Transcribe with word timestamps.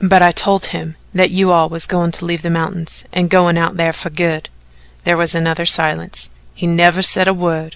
But 0.00 0.22
I 0.22 0.30
told 0.30 0.66
him 0.66 0.94
that 1.12 1.32
you 1.32 1.50
all 1.50 1.68
was 1.68 1.84
goin' 1.84 2.12
to 2.12 2.24
leave 2.24 2.42
the 2.42 2.48
mountains 2.48 3.04
and 3.12 3.28
goin' 3.28 3.58
out 3.58 3.74
thar 3.76 3.92
fer 3.92 4.08
good." 4.08 4.48
There 5.02 5.16
was 5.16 5.34
another 5.34 5.66
silence. 5.66 6.30
"He 6.54 6.68
never 6.68 7.02
said 7.02 7.26
a 7.26 7.34
word." 7.34 7.74